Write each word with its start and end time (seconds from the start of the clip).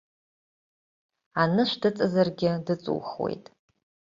Анышә 1.41 1.75
дыҵазаргьы 1.81 2.51
дыҵухуеит! 2.65 3.45